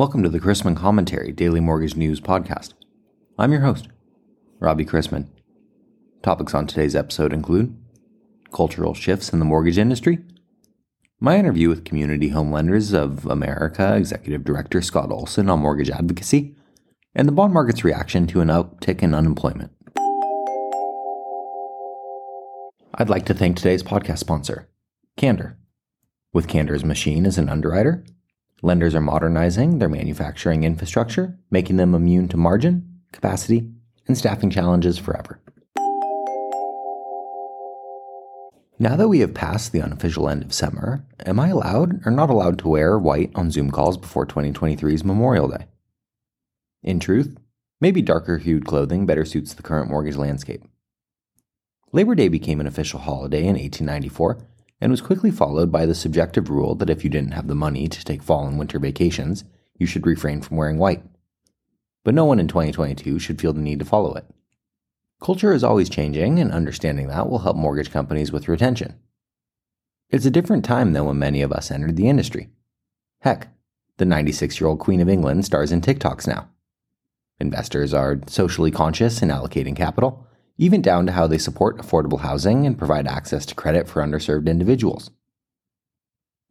[0.00, 2.72] Welcome to the Chrisman Commentary Daily Mortgage News Podcast.
[3.38, 3.88] I'm your host,
[4.58, 5.28] Robbie Chrisman.
[6.22, 7.76] Topics on today's episode include
[8.50, 10.20] cultural shifts in the mortgage industry,
[11.20, 16.56] my interview with Community Home Lenders of America Executive Director Scott Olson on mortgage advocacy,
[17.14, 19.70] and the bond market's reaction to an uptick in unemployment.
[22.94, 24.66] I'd like to thank today's podcast sponsor,
[25.18, 25.58] Candor.
[26.32, 28.02] With Candor's machine as an underwriter,
[28.62, 33.70] lenders are modernizing their manufacturing infrastructure, making them immune to margin, capacity,
[34.06, 35.40] and staffing challenges forever.
[38.78, 42.30] Now that we have passed the unofficial end of summer, am I allowed or not
[42.30, 45.66] allowed to wear white on Zoom calls before 2023's Memorial Day?
[46.82, 47.36] In truth,
[47.80, 50.64] maybe darker hued clothing better suits the current mortgage landscape.
[51.92, 54.38] Labor Day became an official holiday in 1894
[54.80, 57.86] and was quickly followed by the subjective rule that if you didn't have the money
[57.86, 59.44] to take fall and winter vacations,
[59.78, 61.02] you should refrain from wearing white.
[62.04, 64.24] But no one in 2022 should feel the need to follow it.
[65.20, 68.98] Culture is always changing, and understanding that will help mortgage companies with retention.
[70.08, 72.48] It's a different time than when many of us entered the industry.
[73.20, 73.48] Heck,
[73.98, 76.48] the 96 year old Queen of England stars in TikToks now.
[77.38, 80.26] Investors are socially conscious in allocating capital,
[80.60, 84.46] even down to how they support affordable housing and provide access to credit for underserved
[84.46, 85.10] individuals.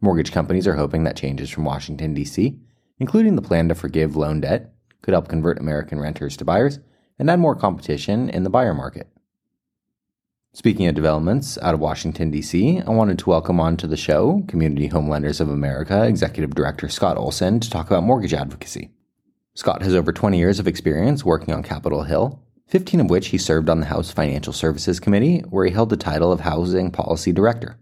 [0.02, 2.58] Mortgage companies are hoping that changes from Washington, D.C.,
[2.98, 6.80] including the plan to forgive loan debt, could help convert American renters to buyers
[7.20, 9.08] and add more competition in the buyer market.
[10.54, 14.88] Speaking of developments out of Washington, D.C., I wanted to welcome onto the show Community
[14.88, 18.90] Home Lenders of America Executive Director Scott Olson to talk about mortgage advocacy.
[19.54, 23.38] Scott has over 20 years of experience working on Capitol Hill 15 of which he
[23.38, 27.32] served on the House Financial Services Committee, where he held the title of Housing Policy
[27.32, 27.80] Director.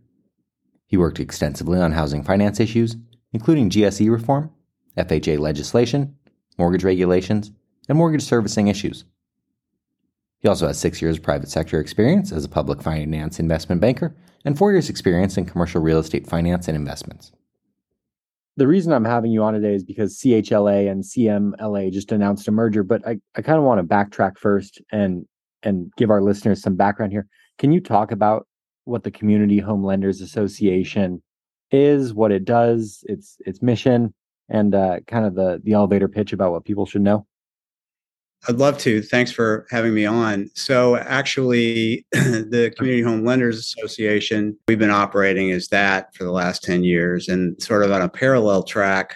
[0.85, 2.95] He worked extensively on housing finance issues,
[3.33, 4.49] including GSE reform,
[4.97, 6.15] FHA legislation,
[6.57, 7.51] mortgage regulations,
[7.89, 9.03] and mortgage servicing issues.
[10.39, 14.15] He also has six years of private sector experience as a public finance investment banker
[14.45, 17.33] and four years' experience in commercial real estate finance and investments
[18.57, 22.51] the reason I'm having you on today is because CHLA and CMLA just announced a
[22.51, 25.25] merger, but I, I kind of want to backtrack first and
[25.63, 27.27] and give our listeners some background here.
[27.59, 28.47] Can you talk about
[28.85, 31.21] what the Community Home Lenders Association
[31.71, 34.13] is, what it does, its its mission,
[34.49, 37.27] and uh, kind of the the elevator pitch about what people should know?
[38.47, 39.01] I'd love to.
[39.01, 40.49] Thanks for having me on.
[40.53, 46.63] So, actually, the Community Home Lenders Association, we've been operating as that for the last
[46.63, 49.15] 10 years and sort of on a parallel track.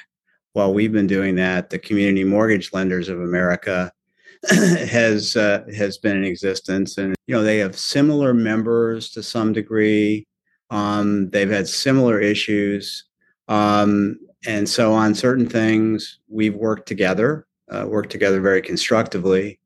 [0.53, 3.91] While we've been doing that, the Community Mortgage Lenders of America
[4.49, 9.53] has uh, has been in existence, and you know they have similar members to some
[9.53, 10.25] degree.
[10.71, 13.05] Um, they've had similar issues,
[13.47, 19.59] um, and so on certain things we've worked together uh, work together very constructively.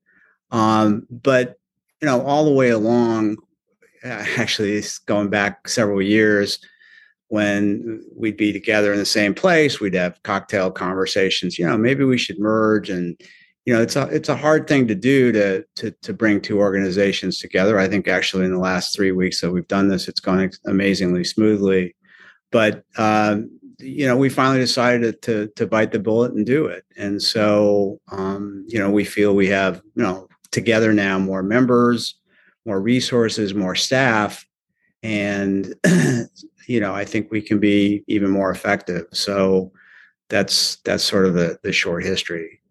[0.51, 1.57] Um, but
[2.01, 3.38] you know, all the way along,
[4.03, 6.59] actually, going back several years,
[7.29, 11.57] when we'd be together in the same place, we'd have cocktail conversations.
[11.57, 13.19] You know, maybe we should merge, and
[13.66, 16.59] you know, it's a it's a hard thing to do to to to bring two
[16.59, 17.79] organizations together.
[17.79, 21.23] I think actually in the last three weeks that we've done this, it's gone amazingly
[21.23, 21.95] smoothly.
[22.51, 23.49] But um,
[23.80, 26.86] you know, we finally decided to to bite the bullet and do it.
[26.97, 32.16] And so, um, you know, we feel we have, you know, together now more members,
[32.66, 34.46] more resources, more staff,
[35.03, 35.74] and
[36.68, 39.06] you know, I think we can be even more effective.
[39.12, 39.72] So
[40.30, 42.62] that's that's sort of the the short history.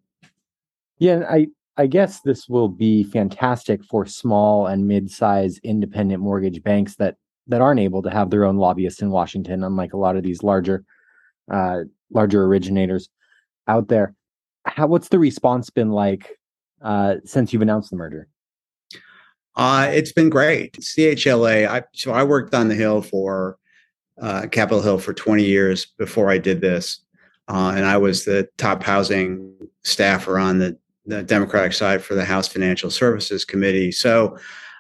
[0.98, 6.96] Yeah, I I guess this will be fantastic for small and mid-size independent mortgage banks
[6.96, 7.16] that
[7.46, 10.42] that aren't able to have their own lobbyists in Washington, unlike a lot of these
[10.42, 10.84] larger
[11.50, 11.80] uh,
[12.12, 13.08] larger originators
[13.68, 14.14] out there.
[14.66, 16.38] How what's the response been like
[16.82, 18.28] uh, since you've announced the merger?
[19.56, 20.72] Uh, it's been great.
[20.74, 21.68] CHLA.
[21.68, 23.58] I so I worked on the Hill for
[24.20, 27.00] uh, Capitol Hill for 20 years before I did this,
[27.48, 32.24] uh, and I was the top housing staffer on the the Democratic side for the
[32.24, 33.92] House Financial Services Committee.
[33.92, 34.38] So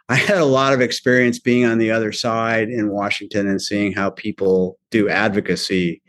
[0.08, 3.92] I had a lot of experience being on the other side in Washington and seeing
[3.92, 6.02] how people do advocacy.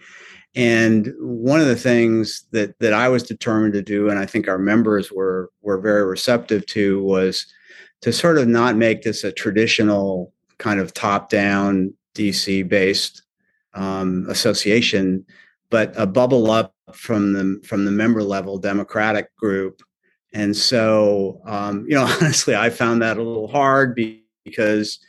[0.56, 4.48] And one of the things that that I was determined to do, and I think
[4.48, 7.46] our members were were very receptive to, was
[8.02, 13.24] to sort of not make this a traditional kind of top-down DC based
[13.74, 15.25] um, association,
[15.69, 19.81] but a bubble up from the from the member level Democratic group.
[20.34, 24.00] And so, um, you know, honestly, I found that a little hard
[24.46, 25.00] because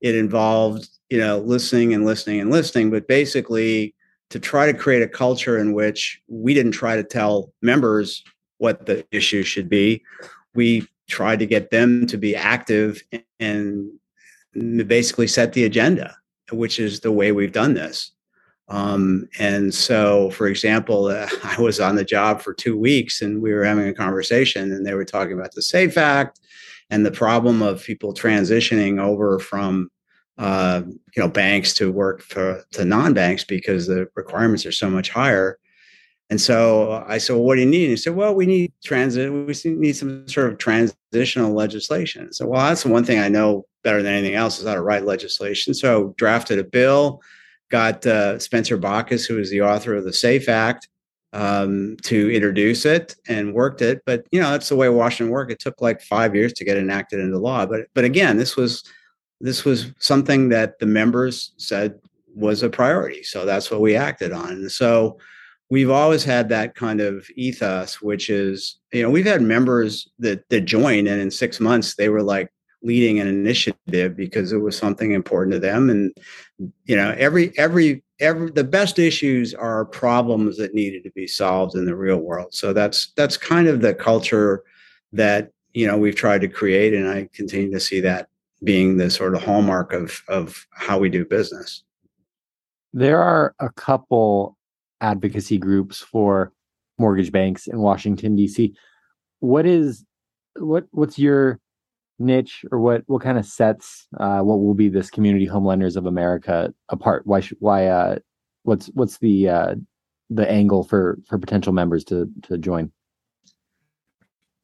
[0.00, 2.90] it involved, you know, listening and listening and listening.
[2.90, 3.94] But basically,
[4.30, 8.24] to try to create a culture in which we didn't try to tell members
[8.58, 10.02] what the issue should be.
[10.54, 13.02] We tried to get them to be active
[13.38, 13.90] and
[14.86, 16.16] basically set the agenda,
[16.50, 18.12] which is the way we've done this.
[18.68, 23.40] Um, and so, for example, uh, I was on the job for two weeks and
[23.40, 26.40] we were having a conversation and they were talking about the SAFE Act
[26.90, 29.90] and the problem of people transitioning over from
[30.38, 35.10] uh, you know banks to work for to non-banks because the requirements are so much
[35.10, 35.58] higher.
[36.28, 37.84] And so I said, well, what do you need?
[37.84, 39.32] And he said, well, we need transit.
[39.32, 42.32] We need some sort of transitional legislation.
[42.32, 44.82] So, well, that's the one thing I know better than anything else is how to
[44.82, 45.72] write legislation.
[45.72, 47.22] So drafted a bill,
[47.70, 50.88] got uh, Spencer Bachus, who is the author of the SAFE Act,
[51.32, 54.02] um, to introduce it and worked it.
[54.04, 55.52] But you know, that's the way Washington worked.
[55.52, 57.66] It took like five years to get enacted into law.
[57.66, 58.82] But but again, this was
[59.40, 61.98] this was something that the members said
[62.34, 63.22] was a priority.
[63.22, 64.50] So that's what we acted on.
[64.50, 65.18] And so
[65.70, 70.48] we've always had that kind of ethos, which is, you know, we've had members that
[70.50, 72.50] that joined and in six months they were like
[72.82, 75.90] leading an initiative because it was something important to them.
[75.90, 76.14] And,
[76.84, 81.74] you know, every every every the best issues are problems that needed to be solved
[81.74, 82.54] in the real world.
[82.54, 84.62] So that's that's kind of the culture
[85.12, 88.28] that you know we've tried to create and I continue to see that
[88.64, 91.82] being the sort of hallmark of of how we do business.
[92.92, 94.56] There are a couple
[95.00, 96.52] advocacy groups for
[96.98, 98.74] mortgage banks in Washington D.C.
[99.40, 100.04] What is
[100.56, 101.60] what what's your
[102.18, 105.96] niche or what what kind of sets uh, what will be this community home lenders
[105.96, 107.26] of America apart?
[107.26, 108.18] Why should why uh,
[108.62, 109.74] what's what's the uh,
[110.30, 112.90] the angle for for potential members to to join?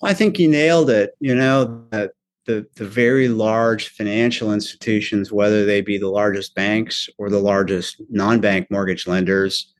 [0.03, 1.13] I think you nailed it.
[1.21, 2.13] You know that
[2.47, 8.03] the, the very large financial institutions, whether they be the largest banks or the largest
[8.11, 9.73] non bank mortgage lenders,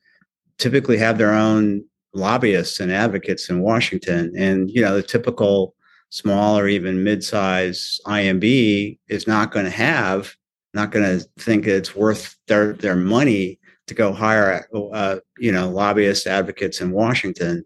[0.57, 1.83] typically have their own
[2.13, 4.31] lobbyists and advocates in Washington.
[4.37, 5.75] And, you know, the typical
[6.09, 10.33] small or even mid-size IMB is not going to have,
[10.73, 15.69] not going to think it's worth their, their money to go hire, uh, you know,
[15.69, 17.65] lobbyists, advocates in Washington.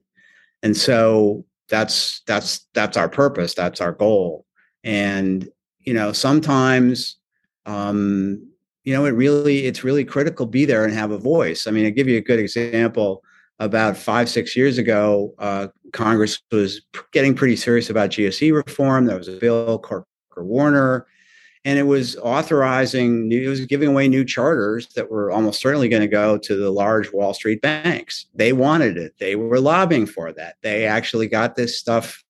[0.63, 3.53] And so that's that's that's our purpose.
[3.53, 4.46] That's our goal
[4.83, 7.17] and you know sometimes
[7.65, 8.45] um,
[8.83, 11.67] you know it really it's really critical be there and have a voice.
[11.67, 13.23] I mean i'll give you a good example
[13.59, 16.81] about five six years ago uh, congress was
[17.11, 19.05] getting pretty serious about gse reform.
[19.05, 20.05] There was a bill corker
[20.37, 21.07] warner
[21.65, 25.89] and it was authorizing new, it was giving away new charters that were almost certainly
[25.89, 28.27] going to go to the large wall street banks.
[28.33, 29.15] They wanted it.
[29.19, 30.55] They were lobbying for that.
[30.61, 32.23] They actually got this stuff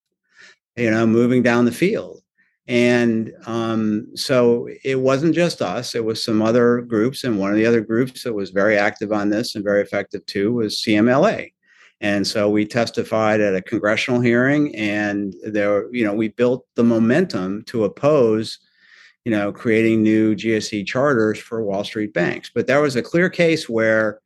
[0.76, 2.22] you know moving down the field
[2.68, 7.24] and um, so it wasn't just us, it was some other groups.
[7.24, 10.26] And one of the other groups that was very active on this and very effective
[10.26, 11.54] too was CMLA.
[12.02, 16.84] And so we testified at a congressional hearing, and there, you know, we built the
[16.84, 18.60] momentum to oppose,
[19.26, 22.52] you know, creating new GSE charters for Wall Street banks.
[22.54, 24.20] But there was a clear case where,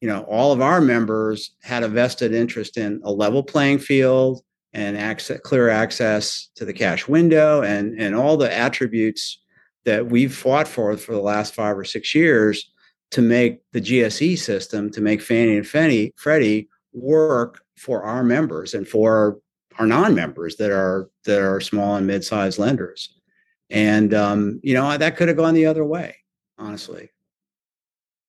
[0.00, 4.42] you know, all of our members had a vested interest in a level playing field,
[4.72, 9.40] and access, clear access to the cash window and, and all the attributes
[9.84, 12.70] that we've fought for for the last five or six years
[13.10, 18.74] to make the GSE system, to make Fannie and Fannie, Freddie work for our members
[18.74, 19.38] and for
[19.78, 23.14] our non-members that are that are small and mid-sized lenders.
[23.70, 26.16] And um, you know that could have gone the other way,
[26.58, 27.10] honestly.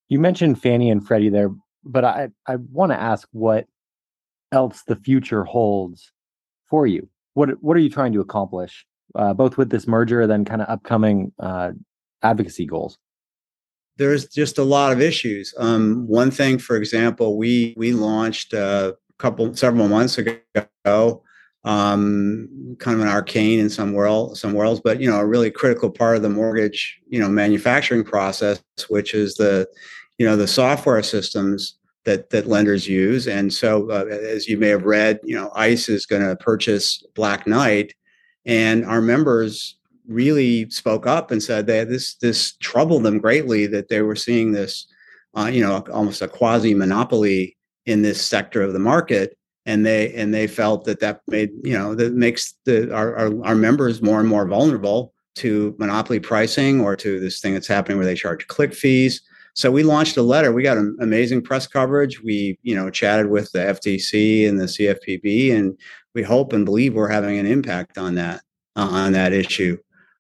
[0.08, 1.52] You mentioned Fannie and Freddie there,
[1.84, 3.68] but I I want to ask what
[4.52, 6.12] else the future holds
[6.72, 7.08] for you?
[7.36, 10.62] What what are you trying to accomplish, uh, both with this merger and then kind
[10.62, 11.72] of upcoming uh,
[12.24, 12.98] advocacy goals?
[13.98, 15.54] There's just a lot of issues.
[15.58, 21.24] Um, one thing, for example, we we launched a couple several months ago,
[21.64, 25.52] um, kind of an arcane in some world some worlds, but you know a really
[25.52, 29.68] critical part of the mortgage you know manufacturing process, which is the
[30.18, 33.28] you know the software systems that that lenders use.
[33.28, 37.04] And so, uh, as you may have read, you know, ICE is going to purchase
[37.16, 37.94] Black Knight,
[38.46, 39.78] and our members
[40.08, 44.52] really spoke up and said that this this troubled them greatly that they were seeing
[44.52, 44.88] this,
[45.36, 49.38] uh, you know, almost a quasi monopoly in this sector of the market.
[49.68, 53.46] And they and they felt that that made you know that makes the our, our,
[53.46, 57.98] our members more and more vulnerable to monopoly pricing or to this thing that's happening
[57.98, 59.22] where they charge click fees
[59.54, 60.52] so we launched a letter.
[60.52, 62.22] We got an amazing press coverage.
[62.22, 65.78] We, you know, chatted with the FTC and the CFPB, and
[66.14, 68.42] we hope and believe we're having an impact on that
[68.76, 69.78] uh, on that issue.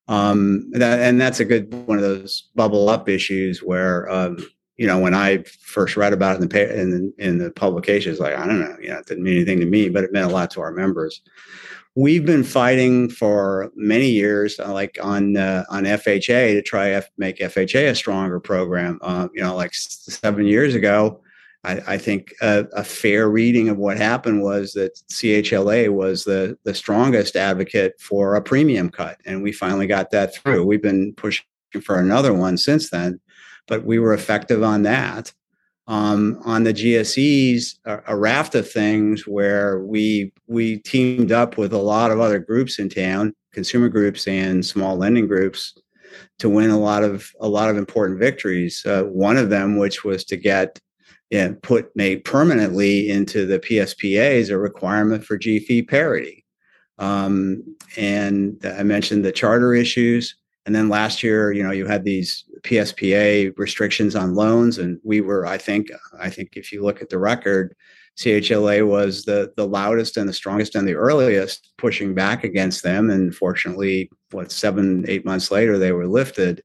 [0.07, 4.37] Um, that, and that's a good one of those bubble up issues where, um,
[4.75, 8.19] you know, when I first read about it in the in the, in the publications,
[8.19, 10.29] like I don't know, you know, it didn't mean anything to me, but it meant
[10.29, 11.21] a lot to our members.
[11.95, 17.09] We've been fighting for many years, uh, like on uh, on FHA, to try F-
[17.17, 18.97] make FHA a stronger program.
[19.01, 21.21] Uh, you know, like seven years ago,
[21.65, 26.57] I, I think a, a, fair reading of what happened was that CHLA was the
[26.63, 30.65] the strongest advocate for a premium cut, and we finally got that through.
[30.65, 31.45] We've been pushing
[31.83, 33.19] for another one since then,
[33.67, 35.33] but we were effective on that.
[35.91, 41.73] Um, on the GSEs, a, a, raft of things where we we teamed up with
[41.73, 45.77] a lot of other groups in town, consumer groups and small lending groups,
[46.39, 48.85] to win a lot of a lot of important victories.
[48.85, 50.79] Uh, one of them, which was to get
[51.29, 56.45] yeah, put made permanently into the PSPA is a requirement for G-fee parity.
[56.99, 57.63] Um,
[57.97, 60.35] and I mentioned the charter issues.
[60.65, 65.21] And then last year, you know, you had these PSPA restrictions on loans, and we
[65.21, 65.89] were, I think,
[66.19, 67.75] I think if you look at the record,
[68.17, 73.09] CHLA was the the loudest and the strongest and the earliest pushing back against them.
[73.09, 76.61] And fortunately, what seven, eight months later, they were lifted.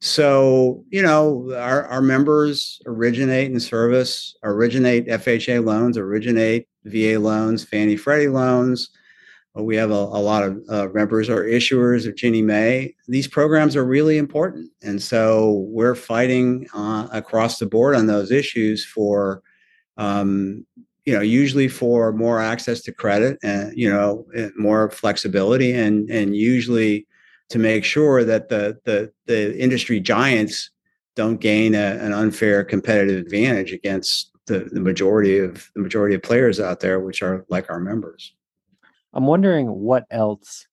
[0.00, 7.64] So, you know, our, our members originate and service, originate FHA loans, originate VA loans,
[7.64, 8.90] Fannie Freddie loans.
[9.54, 12.94] We have a, a lot of uh, members or issuers of Ginnie Mae.
[13.08, 14.70] These programs are really important.
[14.82, 19.42] And so we're fighting uh, across the board on those issues for,
[19.96, 20.64] um,
[21.04, 24.26] you know, usually for more access to credit and, you know,
[24.56, 27.06] more flexibility and, and usually
[27.48, 30.70] to make sure that the the, the industry giants
[31.16, 36.22] don't gain a, an unfair competitive advantage against the, the majority of the majority of
[36.22, 38.34] players out there, which are like our members.
[39.14, 40.66] I'm wondering what else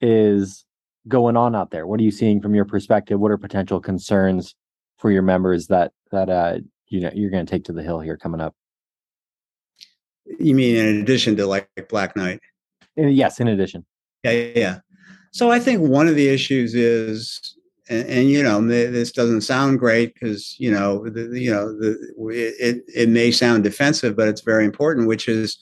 [0.00, 0.64] is
[1.08, 1.86] going on out there.
[1.86, 3.18] What are you seeing from your perspective?
[3.20, 4.54] What are potential concerns
[4.98, 6.58] for your members that that uh
[6.88, 8.54] you know you're going to take to the hill here coming up?
[10.38, 12.40] You mean in addition to like Black Knight?
[12.96, 13.84] Yes, in addition.
[14.22, 14.78] Yeah, yeah.
[15.32, 17.56] So I think one of the issues is,
[17.88, 21.96] and, and you know, this doesn't sound great because you know, the, you know, the,
[22.30, 25.08] it it may sound defensive, but it's very important.
[25.08, 25.58] Which is,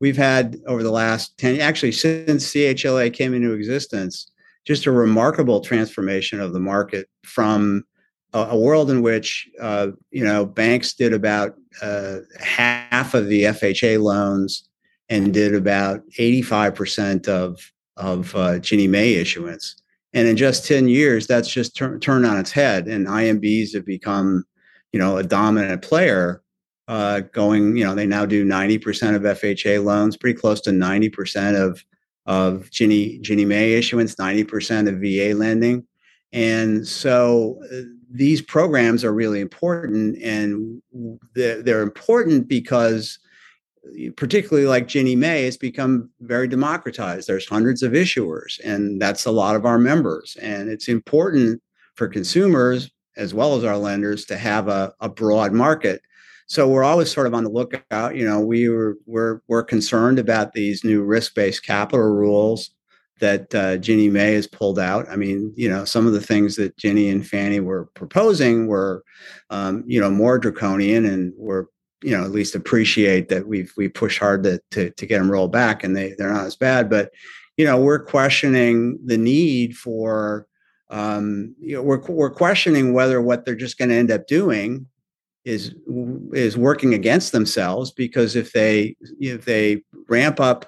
[0.00, 4.30] we've had over the last ten, actually since CHLA came into existence,
[4.64, 7.84] just a remarkable transformation of the market from
[8.32, 13.44] a, a world in which uh, you know banks did about uh, half of the
[13.44, 14.68] FHA loans
[15.08, 17.58] and did about 85% of
[17.96, 19.76] of uh, Ginnie Mae issuance.
[20.14, 22.86] And in just 10 years, that's just tur- turned on its head.
[22.86, 24.44] And IMBs have become,
[24.92, 26.42] you know, a dominant player
[26.88, 31.60] uh, going, you know, they now do 90% of FHA loans, pretty close to 90%
[31.60, 31.84] of,
[32.26, 35.86] of Ginnie, Ginnie Mae issuance, 90% of VA lending.
[36.32, 40.18] And so uh, these programs are really important.
[40.22, 40.82] And
[41.34, 43.18] they're, they're important because
[44.16, 47.28] particularly like Ginnie Mae, has become very democratized.
[47.28, 50.36] There's hundreds of issuers, and that's a lot of our members.
[50.40, 51.62] And it's important
[51.94, 56.02] for consumers as well as our lenders to have a, a broad market.
[56.46, 58.16] So we're always sort of on the lookout.
[58.16, 62.70] You know, we were we're we're concerned about these new risk-based capital rules
[63.20, 65.08] that uh, Ginnie Mae has pulled out.
[65.08, 69.04] I mean, you know, some of the things that Ginnie and Fannie were proposing were,
[69.50, 71.68] um, you know, more draconian and we were
[72.04, 75.30] you know at least appreciate that we've we push hard to, to to get them
[75.30, 77.10] rolled back and they they're not as bad but
[77.56, 80.46] you know we're questioning the need for
[80.90, 84.86] um, you know we're we're questioning whether what they're just going to end up doing
[85.44, 85.74] is
[86.32, 90.66] is working against themselves because if they if they ramp up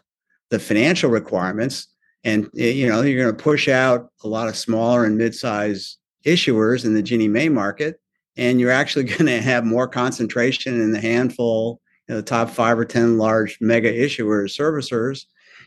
[0.51, 1.89] the financial requirements
[2.25, 6.85] and you know you're going to push out a lot of smaller and mid-sized issuers
[6.85, 8.01] in the Ginnie Mae market
[8.37, 12.51] and you're actually going to have more concentration in the handful, you know, the top
[12.51, 15.25] five or 10 large mega issuers, servicers.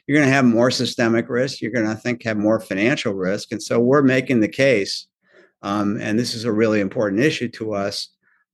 [0.07, 1.61] You're going to have more systemic risk.
[1.61, 3.51] You're going to, I think, have more financial risk.
[3.51, 5.07] And so we're making the case,
[5.61, 8.09] um, and this is a really important issue to us,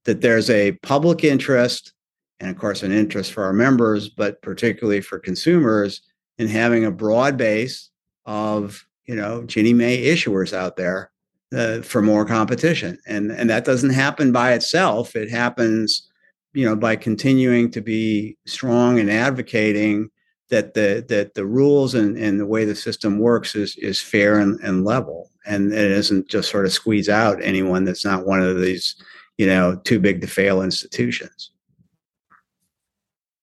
[0.06, 1.94] that there's a public interest
[2.40, 6.02] and, of course, an interest for our members, but particularly for consumers
[6.38, 7.90] in having a broad base
[8.26, 11.12] of, you know, Ginnie Mae issuers out there
[11.56, 12.98] uh, for more competition.
[13.08, 15.16] And, and that doesn't happen by itself.
[15.16, 16.10] It happens,
[16.54, 20.10] you know, by continuing to be strong and advocating
[20.50, 24.40] that the that the rules and, and the way the system works is is fair
[24.40, 25.32] and, and level.
[25.48, 28.96] And it isn't just sort of squeeze out anyone that's not one of these,
[29.38, 31.52] you know, too big to fail institutions.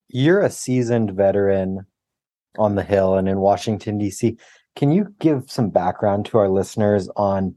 [0.09, 1.87] You're a seasoned veteran
[2.59, 4.37] on the Hill and in Washington, D.C.
[4.77, 7.57] Can you give some background to our listeners on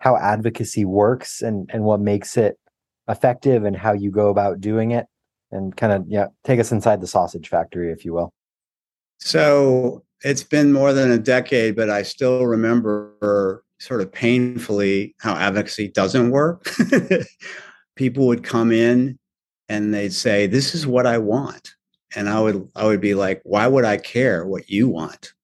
[0.00, 2.58] how advocacy works and and what makes it
[3.08, 5.06] effective and how you go about doing it
[5.52, 8.32] and kind of yeah take us inside the sausage factory if you will
[9.18, 15.34] so it's been more than a decade but i still remember sort of painfully how
[15.34, 16.70] advocacy doesn't work
[18.00, 19.18] people would come in
[19.68, 21.74] and they'd say this is what i want
[22.16, 25.34] and i would i would be like why would i care what you want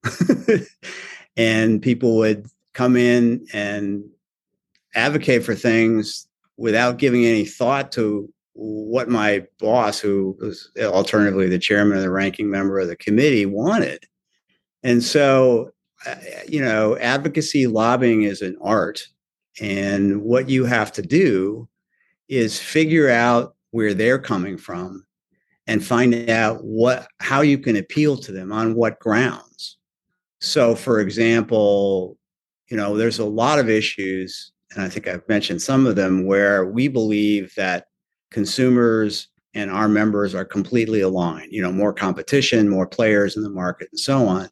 [1.37, 4.03] and people would come in and
[4.95, 11.59] advocate for things without giving any thought to what my boss, who was alternatively the
[11.59, 14.03] chairman or the ranking member of the committee, wanted.
[14.83, 15.73] And so,
[16.07, 16.15] uh,
[16.49, 19.07] you know, advocacy lobbying is an art.
[19.61, 21.69] And what you have to do
[22.29, 25.05] is figure out where they're coming from
[25.67, 29.79] and find out what how you can appeal to them on what grounds.
[30.41, 32.17] So for example,
[32.71, 36.27] you know, there's a lot of issues and I think I've mentioned some of them
[36.27, 37.87] where we believe that
[38.31, 41.51] consumers and our members are completely aligned.
[41.51, 44.49] You know, more competition, more players in the market, and so on.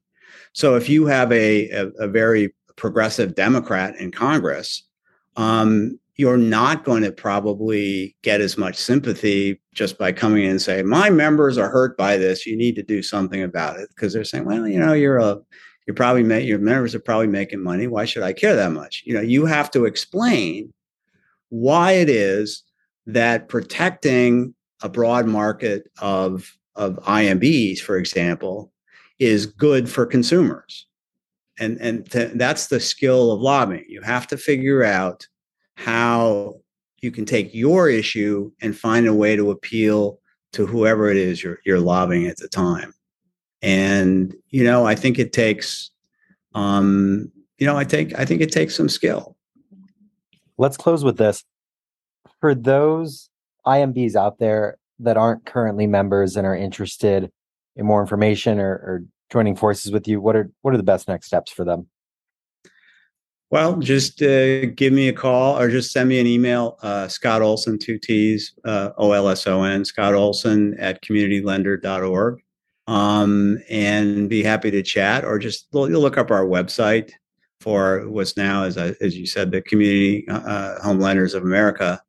[0.54, 4.88] So if you have a, a, a very progressive Democrat in Congress,
[5.36, 10.62] um, you're not going to probably get as much sympathy just by coming in and
[10.62, 12.46] say, "My members are hurt by this.
[12.46, 15.40] You need to do something about it," because they're saying, "Well, you know, you're a
[15.86, 17.86] you're probably make, your members are probably making money.
[17.86, 19.02] Why should I care that much?
[19.04, 20.72] You know, you have to explain
[21.50, 22.62] why it is
[23.06, 28.72] that protecting a broad market of of IMBs, for example,
[29.18, 30.86] is good for consumers.
[31.58, 33.84] And and th- that's the skill of lobbying.
[33.88, 35.26] You have to figure out
[35.76, 36.54] how
[37.00, 40.18] you can take your issue and find a way to appeal
[40.52, 42.94] to whoever it is you're, you're lobbying at the time.
[43.62, 45.90] And you know, I think it takes,
[46.54, 49.36] um, you know, I think I think it takes some skill.
[50.58, 51.44] Let's close with this
[52.40, 53.30] for those
[53.66, 57.30] IMBs out there that aren't currently members and are interested
[57.76, 61.08] in more information or, or joining forces with you, what are what are the best
[61.08, 61.88] next steps for them?
[63.54, 66.76] Well, just uh, give me a call or just send me an email.
[66.82, 72.42] Uh, Scott Olson, two T's, uh, O L S O N, Scott Olson at communitylender.org.
[72.88, 77.12] Um, and be happy to chat or just you'll look up our website
[77.60, 82.02] for what's now, as, I, as you said, the Community uh, Home Lenders of America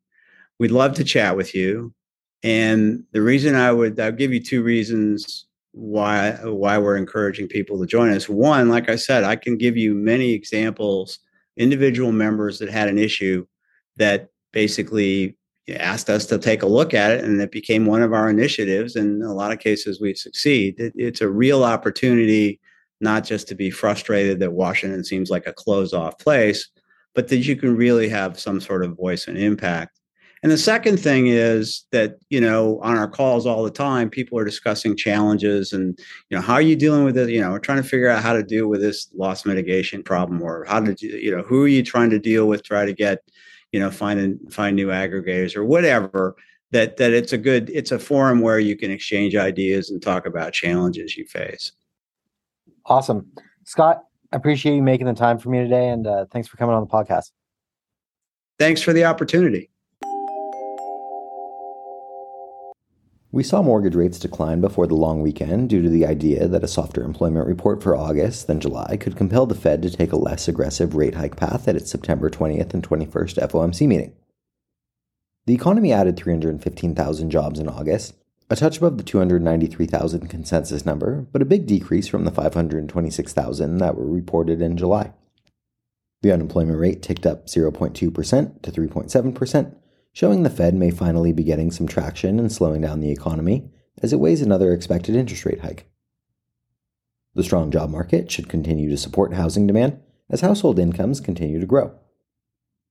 [0.58, 1.94] we'd love to chat with you.
[2.42, 7.78] And the reason I would I'll give you two reasons why why we're encouraging people
[7.78, 8.28] to join us.
[8.28, 11.20] One, like I said, I can give you many examples,
[11.56, 13.46] individual members that had an issue
[13.96, 15.36] that basically
[15.68, 18.94] asked us to take a look at it and it became one of our initiatives
[18.94, 20.78] and in a lot of cases we succeed.
[20.78, 22.60] It, it's a real opportunity
[23.00, 26.68] not just to be frustrated that washington seems like a closed off place
[27.14, 30.00] but that you can really have some sort of voice and impact
[30.46, 34.38] and the second thing is that, you know, on our calls all the time, people
[34.38, 35.98] are discussing challenges and,
[36.30, 37.30] you know, how are you dealing with it?
[37.30, 40.40] You know, we're trying to figure out how to deal with this loss mitigation problem
[40.40, 43.24] or how to, you know, who are you trying to deal with, try to get,
[43.72, 46.36] you know, find, and find new aggregators or whatever
[46.70, 50.26] that, that it's a good, it's a forum where you can exchange ideas and talk
[50.26, 51.72] about challenges you face.
[52.84, 53.32] Awesome.
[53.64, 55.88] Scott, I appreciate you making the time for me today.
[55.88, 57.32] And uh, thanks for coming on the podcast.
[58.60, 59.70] Thanks for the opportunity.
[63.36, 66.66] We saw mortgage rates decline before the long weekend due to the idea that a
[66.66, 70.48] softer employment report for August than July could compel the Fed to take a less
[70.48, 74.14] aggressive rate hike path at its September 20th and 21st FOMC meeting.
[75.44, 78.14] The economy added 315,000 jobs in August,
[78.48, 83.98] a touch above the 293,000 consensus number, but a big decrease from the 526,000 that
[83.98, 85.12] were reported in July.
[86.22, 88.10] The unemployment rate ticked up 0.2% to
[88.72, 89.74] 3.7%,
[90.16, 93.68] showing the Fed may finally be getting some traction and slowing down the economy
[94.02, 95.90] as it weighs another expected interest rate hike.
[97.34, 100.00] The strong job market should continue to support housing demand
[100.30, 101.94] as household incomes continue to grow.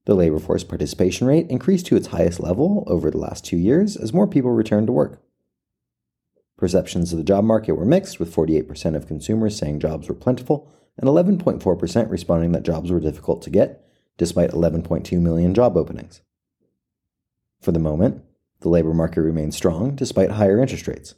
[0.05, 3.97] The labor force participation rate increased to its highest level over the last two years
[3.97, 5.19] as more people returned to work.
[6.59, 10.71] Perceptions of the job market were mixed, with 48% of consumers saying jobs were plentiful
[10.95, 13.83] and 11.4% responding that jobs were difficult to get,
[14.15, 16.21] despite 11.2 million job openings.
[17.65, 18.23] For the moment,
[18.59, 21.15] the labor market remains strong despite higher interest rates.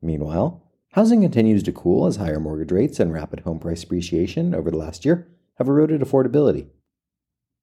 [0.00, 4.70] Meanwhile, housing continues to cool as higher mortgage rates and rapid home price appreciation over
[4.70, 5.28] the last year
[5.58, 6.68] have eroded affordability.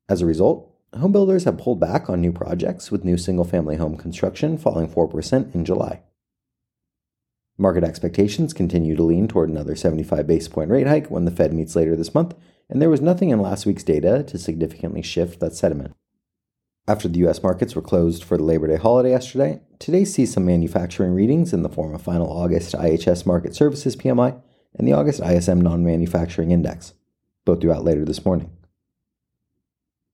[0.08, 3.78] As a result, home builders have pulled back on new projects, with new single family
[3.78, 6.04] home construction falling 4% in July.
[7.58, 11.54] Market expectations continue to lean toward another 75 basis point rate hike when the Fed
[11.54, 12.36] meets later this month,
[12.70, 15.96] and there was nothing in last week's data to significantly shift that sentiment.
[16.90, 20.46] After the US markets were closed for the Labor Day holiday yesterday, today sees some
[20.46, 24.42] manufacturing readings in the form of final August IHS Markit Services PMI
[24.74, 26.94] and the August ISM Non Manufacturing Index,
[27.44, 28.52] both due out later this morning.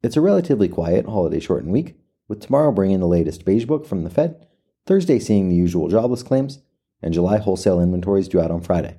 [0.01, 1.95] It's a relatively quiet holiday shortened week,
[2.27, 4.47] with tomorrow bringing the latest beige book from the Fed,
[4.87, 6.59] Thursday seeing the usual jobless claims,
[7.03, 8.97] and July wholesale inventories due out on Friday.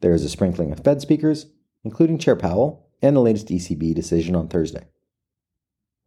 [0.00, 1.46] There is a sprinkling of Fed speakers,
[1.84, 4.88] including Chair Powell, and the latest ECB decision on Thursday.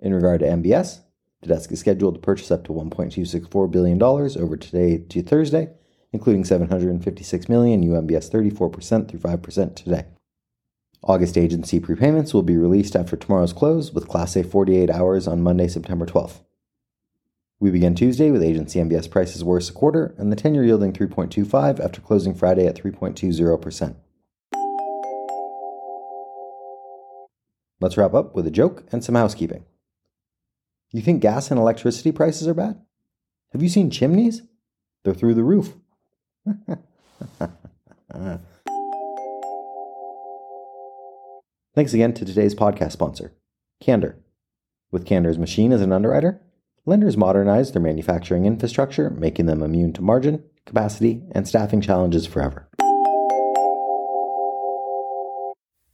[0.04, 1.00] In regard to MBS,
[1.42, 5.70] the desk is scheduled to purchase up to $1.264 billion over today to Thursday,
[6.12, 10.06] including 756 million UMBS 34% through 5% today.
[11.04, 15.42] August agency prepayments will be released after tomorrow's close with Class A 48 hours on
[15.42, 16.42] Monday, September 12th.
[17.62, 20.92] We begin Tuesday with agency MBS prices worse a quarter and the 10 year yielding
[20.92, 23.96] 3.25 after closing Friday at 3.20%.
[27.80, 29.64] Let's wrap up with a joke and some housekeeping.
[30.94, 32.80] You think gas and electricity prices are bad?
[33.52, 34.44] Have you seen chimneys?
[35.04, 35.74] They're through the roof.
[41.76, 43.34] Thanks again to today's podcast sponsor,
[43.82, 44.18] Candor.
[44.92, 46.40] With Candor's machine as an underwriter,
[46.86, 52.70] lenders modernize their manufacturing infrastructure, making them immune to margin, capacity, and staffing challenges forever.